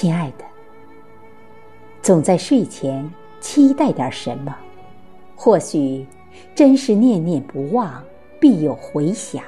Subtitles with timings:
[0.00, 0.44] 亲爱的，
[2.00, 3.06] 总在睡前
[3.38, 4.56] 期待点什么，
[5.36, 6.06] 或许
[6.54, 8.02] 真是念念不忘，
[8.40, 9.42] 必有回响。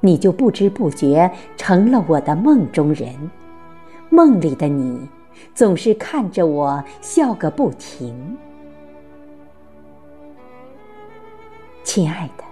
[0.00, 3.14] 你就不知不觉成了我的梦中人，
[4.10, 5.08] 梦里的你
[5.54, 8.36] 总是看着我笑个不停。
[11.84, 12.42] 亲爱的，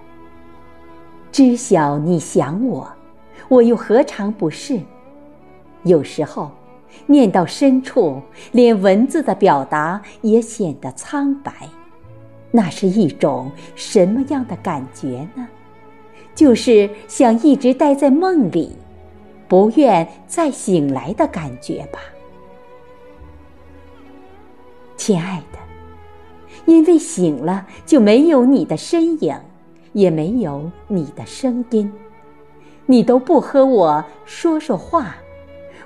[1.33, 2.89] 知晓你想我，
[3.49, 4.79] 我又何尝不是？
[5.83, 6.51] 有时候，
[7.05, 11.51] 念到深处，连文字的表达也显得苍白。
[12.51, 15.47] 那是一种什么样的感觉呢？
[16.35, 18.71] 就是想一直待在梦里，
[19.47, 21.99] 不愿再醒来的感觉吧，
[24.97, 25.59] 亲爱的。
[26.65, 29.35] 因为醒了就没有你的身影，
[29.91, 31.91] 也没有你的声音，
[32.85, 35.15] 你都不和我说说话，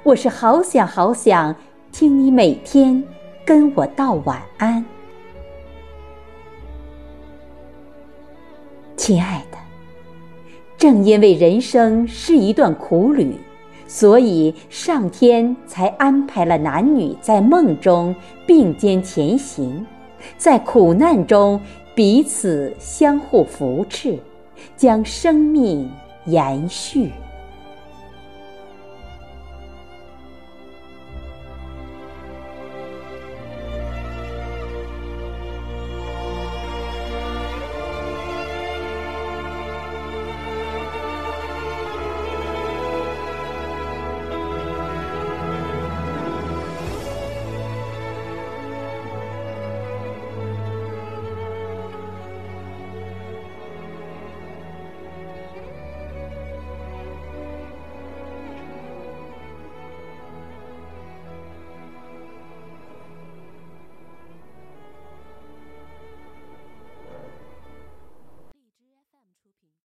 [0.04, 1.54] 我是好想好想
[1.92, 3.04] 听你每天
[3.46, 4.84] 跟我道晚安，
[8.96, 9.58] 亲爱的。
[10.78, 13.36] 正因为人生是一段苦旅，
[13.88, 19.86] 所以上天才安排了男女在梦中并肩前行，
[20.38, 21.60] 在苦难中
[21.96, 24.18] 彼此相互扶持，
[24.76, 25.90] 将生命
[26.26, 27.12] 延续。